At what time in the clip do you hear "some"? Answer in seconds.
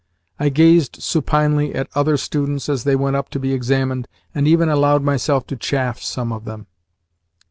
6.01-6.33